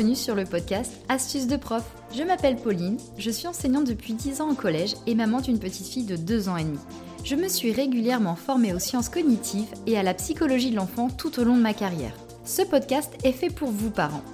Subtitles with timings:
[0.00, 1.84] bienvenue sur le podcast Astuces de prof.
[2.16, 5.88] Je m'appelle Pauline, je suis enseignante depuis 10 ans au collège et maman d'une petite
[5.88, 6.78] fille de 2 ans et demi.
[7.22, 11.38] Je me suis régulièrement formée aux sciences cognitives et à la psychologie de l'enfant tout
[11.38, 12.14] au long de ma carrière.
[12.46, 14.24] Ce podcast est fait pour vous parents.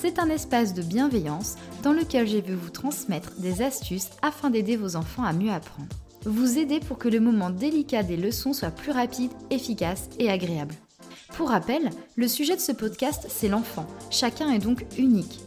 [0.00, 1.54] C'est un espace de bienveillance
[1.84, 5.94] dans lequel je vais vous transmettre des astuces afin d'aider vos enfants à mieux apprendre.
[6.24, 10.74] Vous aider pour que le moment délicat des leçons soit plus rapide, efficace et agréable.
[11.34, 13.86] Pour rappel, le sujet de ce podcast, c'est l'enfant.
[14.10, 15.40] Chacun est donc unique.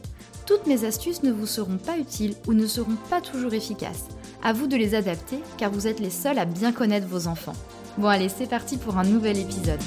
[0.47, 4.07] Toutes mes astuces ne vous seront pas utiles ou ne seront pas toujours efficaces.
[4.43, 7.55] À vous de les adapter car vous êtes les seuls à bien connaître vos enfants.
[7.99, 9.79] Bon allez, c'est parti pour un nouvel épisode.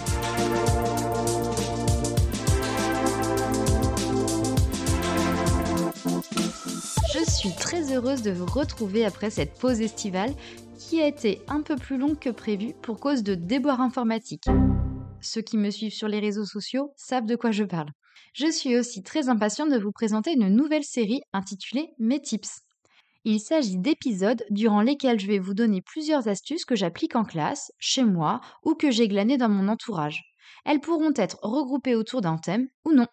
[7.12, 10.32] Je suis très heureuse de vous retrouver après cette pause estivale
[10.78, 14.48] qui a été un peu plus longue que prévu pour cause de déboires informatiques
[15.20, 17.90] ceux qui me suivent sur les réseaux sociaux savent de quoi je parle.
[18.34, 22.60] Je suis aussi très impatiente de vous présenter une nouvelle série intitulée Mes tips.
[23.24, 27.72] Il s'agit d'épisodes durant lesquels je vais vous donner plusieurs astuces que j'applique en classe,
[27.78, 30.22] chez moi ou que j'ai glanées dans mon entourage.
[30.64, 33.06] Elles pourront être regroupées autour d'un thème ou non.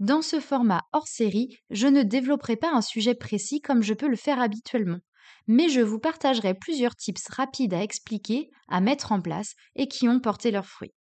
[0.00, 4.08] Dans ce format hors série, je ne développerai pas un sujet précis comme je peux
[4.08, 5.00] le faire habituellement,
[5.46, 10.08] mais je vous partagerai plusieurs tips rapides à expliquer, à mettre en place et qui
[10.08, 10.92] ont porté leurs fruits.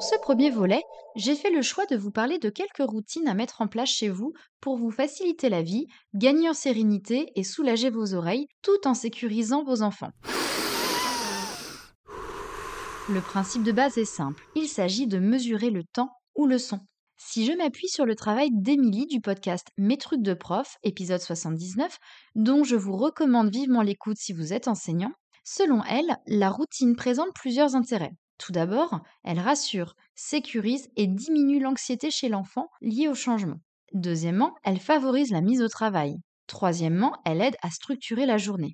[0.00, 0.82] Pour ce premier volet,
[1.14, 4.08] j'ai fait le choix de vous parler de quelques routines à mettre en place chez
[4.08, 8.94] vous pour vous faciliter la vie, gagner en sérénité et soulager vos oreilles tout en
[8.94, 10.08] sécurisant vos enfants.
[13.10, 16.80] Le principe de base est simple, il s'agit de mesurer le temps ou le son.
[17.18, 21.98] Si je m'appuie sur le travail d'Émilie du podcast Mes trucs de prof, épisode 79,
[22.36, 25.12] dont je vous recommande vivement l'écoute si vous êtes enseignant,
[25.44, 28.14] selon elle, la routine présente plusieurs intérêts.
[28.40, 33.60] Tout d'abord, elle rassure, sécurise et diminue l'anxiété chez l'enfant liée au changement.
[33.92, 36.16] Deuxièmement, elle favorise la mise au travail.
[36.46, 38.72] Troisièmement, elle aide à structurer la journée.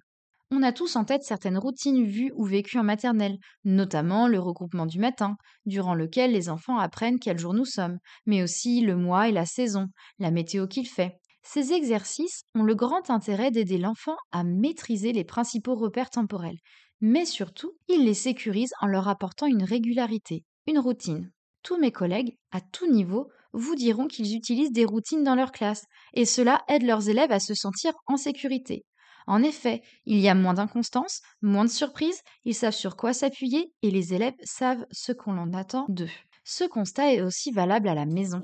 [0.53, 4.87] On a tous en tête certaines routines vues ou vécues en maternelle, notamment le regroupement
[4.87, 9.28] du matin, durant lequel les enfants apprennent quel jour nous sommes, mais aussi le mois
[9.28, 9.88] et la saison,
[10.21, 11.19] la météo qu'il fait.
[11.43, 16.59] Ces exercices ont le grand intérêt d'aider l'enfant à maîtriser les principaux repères temporels,
[17.01, 21.31] mais surtout, il les sécurise en leur apportant une régularité, une routine.
[21.62, 25.84] Tous mes collègues, à tout niveau, vous diront qu'ils utilisent des routines dans leur classe,
[26.15, 28.84] et cela aide leurs élèves à se sentir en sécurité.
[29.27, 33.73] En effet, il y a moins d'inconstance, moins de surprises, ils savent sur quoi s'appuyer
[33.83, 36.11] et les élèves savent ce qu'on en attend d'eux.
[36.45, 38.41] Ce constat est aussi valable à la maison.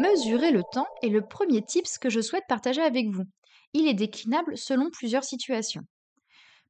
[0.00, 3.24] Mesurer le temps est le premier tips que je souhaite partager avec vous
[3.74, 5.82] il est déclinable selon plusieurs situations.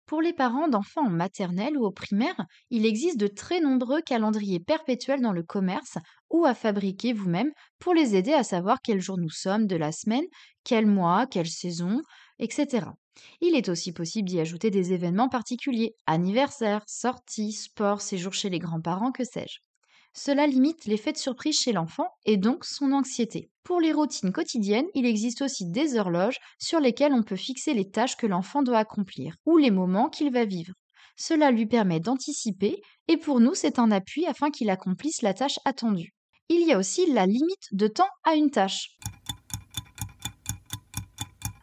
[0.07, 4.59] Pour les parents d'enfants en maternelle ou au primaire, il existe de très nombreux calendriers
[4.61, 5.99] perpétuels dans le commerce
[6.31, 9.93] ou à fabriquer vous-même pour les aider à savoir quel jour nous sommes de la
[9.93, 10.25] semaine,
[10.65, 12.01] quel mois, quelle saison,
[12.39, 12.97] etc.
[13.41, 18.59] Il est aussi possible d'y ajouter des événements particuliers, anniversaires, sorties, sports, séjours chez les
[18.61, 19.59] grands-parents, que sais-je.
[20.13, 23.51] Cela limite l'effet de surprise chez l'enfant et donc son anxiété.
[23.63, 27.91] Pour les routines quotidiennes, il existe aussi des horloges sur lesquelles on peut fixer les
[27.91, 30.73] tâches que l'enfant doit accomplir ou les moments qu'il va vivre.
[31.17, 35.59] Cela lui permet d'anticiper et pour nous c'est un appui afin qu'il accomplisse la tâche
[35.65, 36.15] attendue.
[36.49, 38.97] Il y a aussi la limite de temps à une tâche.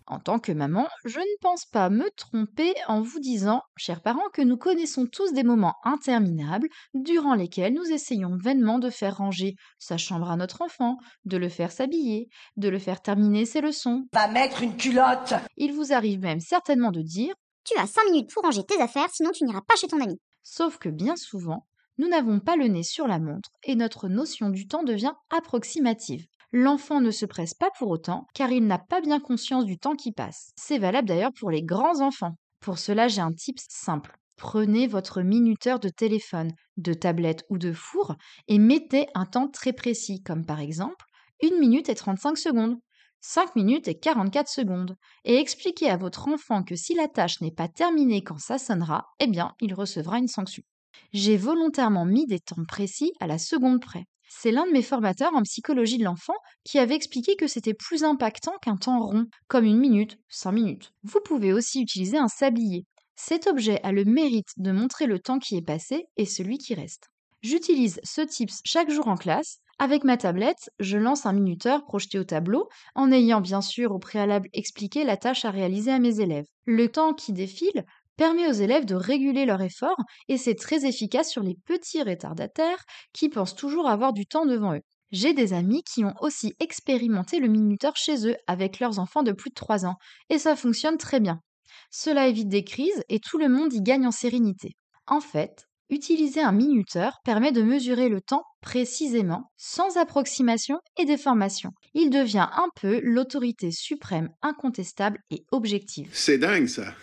[0.08, 4.30] En tant que maman, je ne pense pas me tromper en vous disant, chers parents,
[4.34, 9.56] que nous connaissons tous des moments interminables durant lesquels nous essayons vainement de faire ranger
[9.80, 14.06] sa chambre à notre enfant, de le faire s'habiller, de le faire terminer ses leçons.
[14.14, 17.34] Va mettre une culotte Il vous arrive même certainement de dire
[17.64, 20.20] Tu as cinq minutes pour ranger tes affaires, sinon tu n'iras pas chez ton ami.
[20.44, 21.66] Sauf que bien souvent,
[21.98, 26.28] nous n'avons pas le nez sur la montre et notre notion du temps devient approximative.
[26.52, 29.96] L'enfant ne se presse pas pour autant, car il n'a pas bien conscience du temps
[29.96, 30.52] qui passe.
[30.56, 32.36] C'est valable d'ailleurs pour les grands enfants.
[32.60, 34.16] Pour cela, j'ai un tip simple.
[34.38, 38.16] Prenez votre minuteur de téléphone, de tablette ou de four
[38.48, 41.06] et mettez un temps très précis, comme par exemple
[41.44, 42.78] 1 minute et 35 secondes,
[43.22, 47.52] 5 minutes et 44 secondes, et expliquez à votre enfant que si la tâche n'est
[47.52, 50.64] pas terminée quand ça sonnera, eh bien, il recevra une sanction.
[51.12, 54.06] J'ai volontairement mis des temps précis à la seconde près.
[54.38, 56.36] C'est l'un de mes formateurs en psychologie de l'enfant
[56.66, 60.92] qui avait expliqué que c'était plus impactant qu'un temps rond, comme une minute, cinq minutes.
[61.04, 62.86] Vous pouvez aussi utiliser un sablier.
[63.16, 66.74] Cet objet a le mérite de montrer le temps qui est passé et celui qui
[66.74, 67.08] reste.
[67.44, 69.60] J'utilise ce tips chaque jour en classe.
[69.80, 74.00] Avec ma tablette, je lance un minuteur projeté au tableau, en ayant bien sûr au
[74.00, 76.46] préalable expliqué la tâche à réaliser à mes élèves.
[76.66, 77.86] Le temps qui défile
[78.18, 79.98] permet aux élèves de réguler leur effort
[80.28, 82.84] et c'est très efficace sur les petits retardataires
[83.14, 84.82] qui pensent toujours avoir du temps devant eux.
[85.12, 89.32] J'ai des amis qui ont aussi expérimenté le minuteur chez eux avec leurs enfants de
[89.32, 89.96] plus de 3 ans,
[90.30, 91.40] et ça fonctionne très bien.
[91.92, 94.72] Cela évite des crises et tout le monde y gagne en sérénité.
[95.08, 101.72] En fait, utiliser un minuteur permet de mesurer le temps précisément, sans approximation et déformation.
[101.94, 106.10] Il devient un peu l'autorité suprême, incontestable et objective.
[106.12, 106.94] C'est dingue ça.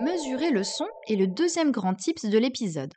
[0.00, 2.94] Mesurer le son est le deuxième grand tips de l'épisode.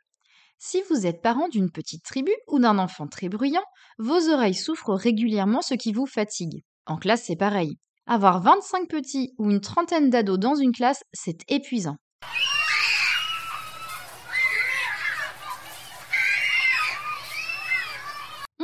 [0.58, 3.64] Si vous êtes parent d'une petite tribu ou d'un enfant très bruyant,
[3.98, 6.62] vos oreilles souffrent régulièrement ce qui vous fatigue.
[6.86, 7.76] En classe, c'est pareil.
[8.06, 11.96] Avoir 25 petits ou une trentaine d'ados dans une classe, c'est épuisant.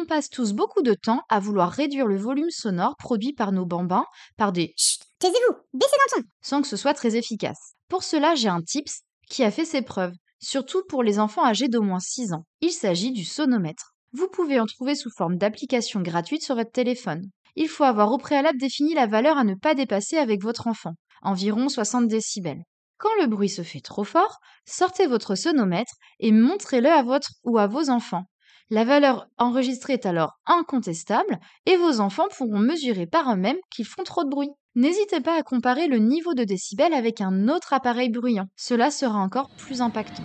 [0.06, 4.06] Passe tous beaucoup de temps à vouloir réduire le volume sonore produit par nos bambins
[4.36, 6.28] par des Chut, taisez-vous, baissez le ton.
[6.40, 7.74] sans que ce soit très efficace.
[7.88, 11.68] Pour cela, j'ai un tips qui a fait ses preuves, surtout pour les enfants âgés
[11.68, 12.46] d'au moins 6 ans.
[12.60, 13.92] Il s'agit du sonomètre.
[14.12, 17.22] Vous pouvez en trouver sous forme d'application gratuite sur votre téléphone.
[17.54, 20.92] Il faut avoir au préalable défini la valeur à ne pas dépasser avec votre enfant,
[21.22, 22.62] environ 60 décibels.
[22.98, 27.58] Quand le bruit se fait trop fort, sortez votre sonomètre et montrez-le à votre ou
[27.58, 28.24] à vos enfants.
[28.68, 34.02] La valeur enregistrée est alors incontestable et vos enfants pourront mesurer par eux-mêmes qu'ils font
[34.02, 34.50] trop de bruit.
[34.74, 38.48] N'hésitez pas à comparer le niveau de décibels avec un autre appareil bruyant.
[38.56, 40.24] Cela sera encore plus impactant.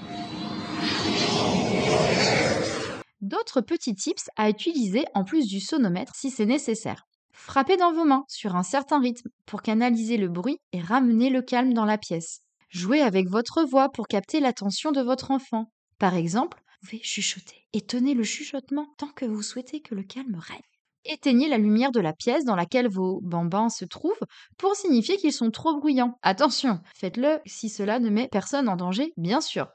[3.21, 7.05] D'autres petits tips à utiliser en plus du sonomètre si c'est nécessaire.
[7.31, 11.43] Frappez dans vos mains sur un certain rythme pour canaliser le bruit et ramener le
[11.43, 12.39] calme dans la pièce.
[12.69, 15.71] Jouez avec votre voix pour capter l'attention de votre enfant.
[15.99, 20.35] Par exemple, pouvez chuchoter et tenez le chuchotement tant que vous souhaitez que le calme
[20.35, 20.61] règne.
[21.05, 24.13] Éteignez la lumière de la pièce dans laquelle vos bambins se trouvent
[24.57, 26.17] pour signifier qu'ils sont trop bruyants.
[26.21, 29.67] Attention, faites-le si cela ne met personne en danger, bien sûr.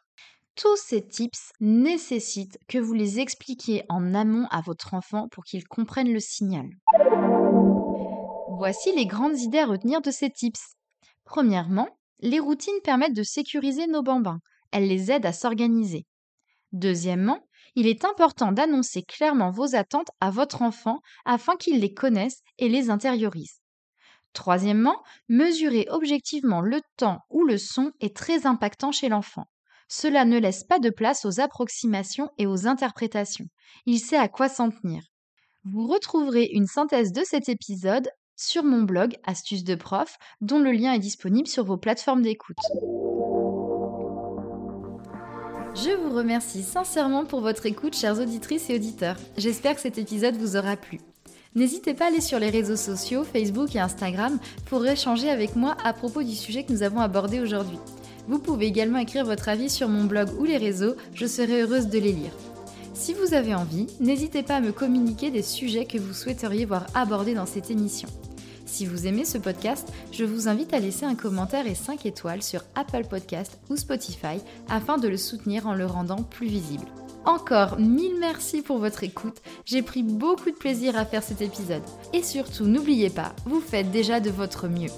[0.54, 5.66] Tous ces tips nécessitent que vous les expliquiez en amont à votre enfant pour qu'il
[5.66, 6.66] comprenne le signal.
[8.56, 10.76] Voici les grandes idées à retenir de ces tips.
[11.24, 11.88] Premièrement,
[12.20, 14.40] les routines permettent de sécuriser nos bambins.
[14.70, 16.06] Elles les aident à s'organiser.
[16.72, 22.40] Deuxièmement, il est important d'annoncer clairement vos attentes à votre enfant afin qu'il les connaisse
[22.58, 23.60] et les intériorise.
[24.32, 29.46] Troisièmement, mesurer objectivement le temps ou le son est très impactant chez l'enfant.
[29.88, 33.46] Cela ne laisse pas de place aux approximations et aux interprétations.
[33.86, 35.02] Il sait à quoi s'en tenir.
[35.64, 40.72] Vous retrouverez une synthèse de cet épisode sur mon blog Astuces de prof, dont le
[40.72, 42.56] lien est disponible sur vos plateformes d'écoute.
[45.84, 49.16] Je vous remercie sincèrement pour votre écoute, chères auditrices et auditeurs.
[49.36, 51.00] J'espère que cet épisode vous aura plu.
[51.54, 55.76] N'hésitez pas à aller sur les réseaux sociaux, Facebook et Instagram, pour échanger avec moi
[55.84, 57.78] à propos du sujet que nous avons abordé aujourd'hui.
[58.26, 61.88] Vous pouvez également écrire votre avis sur mon blog ou les réseaux, je serai heureuse
[61.88, 62.32] de les lire.
[62.94, 66.86] Si vous avez envie, n'hésitez pas à me communiquer des sujets que vous souhaiteriez voir
[66.94, 68.08] abordés dans cette émission.
[68.66, 72.42] Si vous aimez ce podcast, je vous invite à laisser un commentaire et 5 étoiles
[72.42, 76.86] sur Apple Podcast ou Spotify afin de le soutenir en le rendant plus visible.
[77.24, 81.82] Encore mille merci pour votre écoute, j'ai pris beaucoup de plaisir à faire cet épisode.
[82.12, 84.90] Et surtout, n'oubliez pas, vous faites déjà de votre mieux.